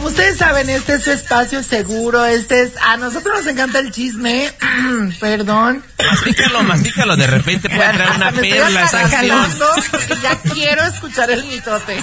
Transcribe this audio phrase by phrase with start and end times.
[0.00, 3.92] como ustedes saben, este es su espacio seguro, este es, a nosotros nos encanta el
[3.92, 4.50] chisme,
[5.20, 5.84] perdón.
[5.98, 8.88] Mastícalo, mastícalo, de repente puede traer una perla.
[10.22, 12.02] Ya quiero escuchar el mitote.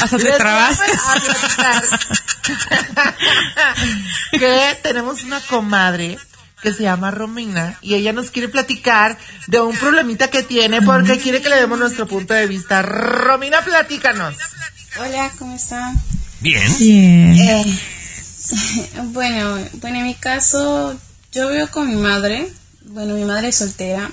[0.00, 0.80] Hasta te trabas.
[4.32, 6.18] que tenemos una comadre
[6.60, 11.20] que se llama Romina y ella nos quiere platicar de un problemita que tiene porque
[11.20, 12.82] quiere que le demos nuestro punto de vista.
[12.82, 14.34] Romina, platícanos.
[14.96, 16.00] Hola, ¿cómo están?
[16.40, 16.78] Bien.
[16.78, 17.68] Bien.
[17.68, 17.78] Eh,
[19.12, 20.98] bueno, bueno, en mi caso,
[21.30, 22.50] yo vivo con mi madre.
[22.86, 24.10] Bueno, mi madre es soltera.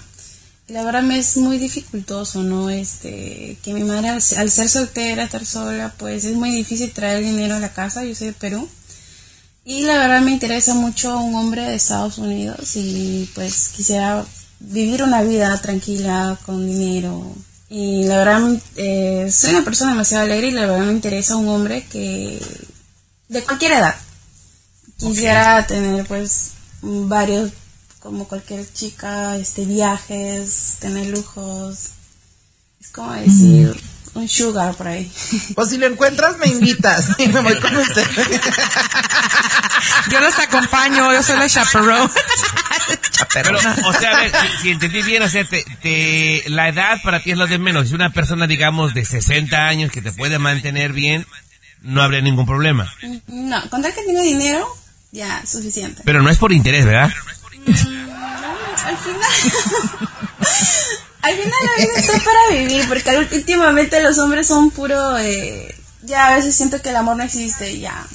[0.68, 2.70] La verdad me es muy dificultoso, ¿no?
[2.70, 7.24] Este, que mi madre al, al ser soltera, estar sola, pues es muy difícil traer
[7.24, 8.04] dinero a la casa.
[8.04, 8.68] Yo soy de Perú.
[9.64, 14.24] Y la verdad me interesa mucho un hombre de Estados Unidos y pues quisiera
[14.60, 17.34] vivir una vida tranquila, con dinero.
[17.78, 21.50] Y la verdad eh, soy una persona demasiado alegre y la verdad me interesa un
[21.50, 22.42] hombre que
[23.28, 23.96] de cualquier edad.
[24.98, 27.52] Quisiera tener pues varios,
[28.00, 31.90] como cualquier chica, este viajes, tener lujos.
[32.80, 33.76] Es como decir
[34.16, 35.12] un sugar por ahí.
[35.56, 38.06] Pues si lo encuentras, me invitas y me voy con usted.
[40.10, 42.10] Yo los acompaño, yo soy la chaperone.
[43.34, 47.02] Pero, o sea, a ver, si, si entendí bien, o sea, te, te- la edad
[47.04, 47.90] para ti es lo de menos.
[47.90, 51.26] Si una persona, digamos, de 60 años que te puede mantener bien,
[51.82, 52.92] no habría ningún problema.
[53.28, 54.68] No, con tal que tenga dinero,
[55.12, 56.02] ya, suficiente.
[56.06, 57.12] Pero no es por interés, ¿verdad?
[58.86, 60.10] Al final.
[61.26, 65.18] Al final la vida está para vivir, porque últimamente los hombres son puro.
[65.18, 68.06] Eh, ya a veces siento que el amor no existe y ya.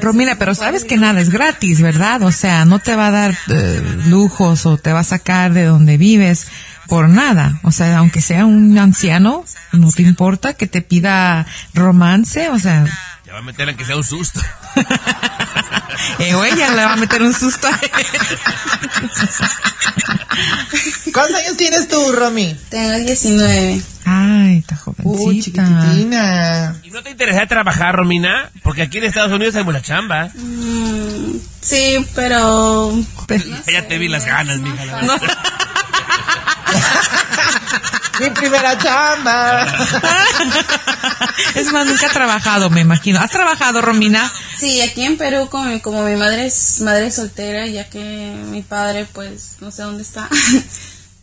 [0.00, 2.22] Romina, pero sabes que nada es gratis, ¿verdad?
[2.22, 5.64] O sea, no te va a dar eh, lujos o te va a sacar de
[5.64, 6.48] donde vives
[6.88, 7.60] por nada.
[7.62, 12.84] O sea, aunque sea un anciano, no te importa que te pida romance, o sea,
[13.24, 14.40] Ya va a meter en que sea un susto.
[16.18, 17.68] eh, o ella le va a meter un susto.
[21.14, 22.56] ¿Cuántos años tienes tú, Romy?
[22.70, 23.80] Tengo 19.
[24.04, 25.64] Ay, está Uy, jovencita.
[25.64, 26.76] chiquititina.
[26.82, 28.50] ¿Y no te interesa trabajar, Romina?
[28.62, 30.28] Porque aquí en Estados Unidos hay buena chamba.
[30.34, 32.92] Mm, sí, pero.
[33.72, 34.84] Ya te vi las ganas, mija.
[34.84, 35.02] la.
[38.20, 39.64] Mi primera chamba.
[41.56, 43.18] es más, nunca ha trabajado, me imagino.
[43.20, 44.30] ¿Has trabajado, Romina?
[44.56, 48.62] Sí, aquí en Perú, como, mi- como mi madre es madre soltera, ya que mi
[48.62, 50.28] padre, pues, no sé dónde está.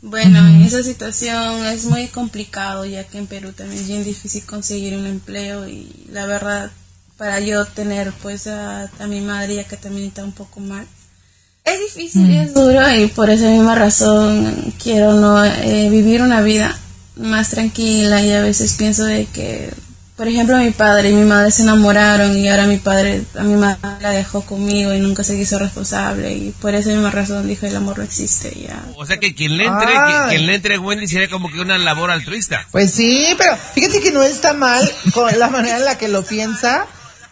[0.02, 4.44] bueno, en esa situación es muy complicado, ya que en Perú también es bien difícil
[4.46, 6.72] conseguir un empleo y la verdad,
[7.18, 10.88] para yo tener, pues, a, a mi madre, ya que también está un poco mal.
[11.64, 16.42] Es difícil y es duro y por esa misma razón quiero no eh, vivir una
[16.42, 16.76] vida
[17.16, 19.72] más tranquila y a veces pienso de que
[20.16, 23.56] por ejemplo mi padre y mi madre se enamoraron y ahora mi padre a mi
[23.56, 27.66] madre la dejó conmigo y nunca se quiso responsable y por esa misma razón dijo
[27.66, 30.78] el amor no existe ya O sea que quien le entre, quien, quien le entre
[30.78, 32.68] Wendy sería como que una labor altruista.
[32.72, 36.24] Pues sí, pero fíjate que no está mal con la manera en la que lo
[36.24, 36.86] piensa.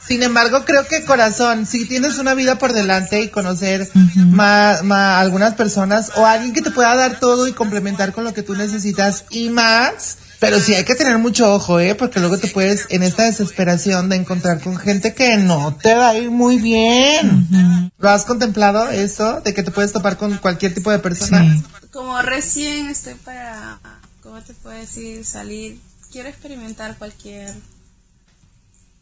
[0.06, 5.54] Sin embargo, creo que corazón, si tienes una vida por delante y conocer más, algunas
[5.56, 9.26] personas o alguien que te pueda dar todo y complementar con lo que tú necesitas
[9.30, 11.96] y más, pero sí hay que tener mucho ojo, ¿eh?
[11.96, 16.10] Porque luego te puedes, en esta desesperación de encontrar con gente que no te va
[16.10, 17.92] a ir muy bien.
[17.98, 19.42] ¿Lo has contemplado eso?
[19.42, 21.44] De que te puedes topar con cualquier tipo de persona.
[21.44, 21.64] Sí.
[21.92, 23.80] como recién estoy para
[24.22, 25.80] cómo te puedo decir salir
[26.12, 27.54] quiero experimentar cualquier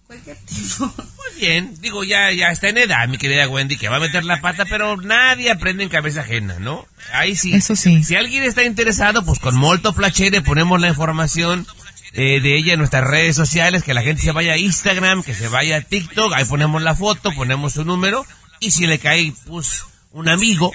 [0.08, 3.98] cualquier tipo Muy bien, digo, ya, ya está en edad, mi querida Wendy, que va
[3.98, 6.86] a meter la pata, pero nadie aprende en cabeza ajena, ¿no?
[7.14, 7.54] Ahí sí.
[7.54, 8.04] Eso sí.
[8.04, 11.68] Si alguien está interesado, pues con molto placere ponemos la información
[12.14, 15.34] eh, de ella en nuestras redes sociales, que la gente se vaya a Instagram, que
[15.36, 18.26] se vaya a TikTok, ahí ponemos la foto, ponemos su número,
[18.60, 20.72] y si le cae, pues, un amigo,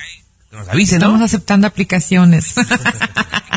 [0.50, 1.24] que nos avise, Estamos ¿no?
[1.24, 2.54] aceptando aplicaciones.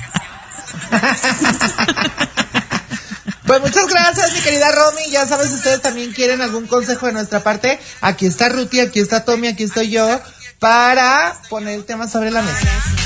[3.62, 5.10] Pues muchas gracias, mi querida Romy.
[5.12, 9.24] Ya sabes, ustedes también quieren algún consejo de nuestra parte, aquí está Ruti, aquí está
[9.24, 10.20] Tommy, aquí estoy yo,
[10.60, 13.05] para poner el tema sobre la mesa.